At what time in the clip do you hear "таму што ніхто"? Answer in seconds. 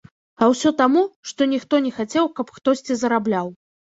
0.79-1.81